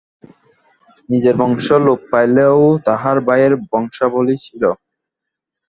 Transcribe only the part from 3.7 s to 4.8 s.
বংশাবলী ছিল।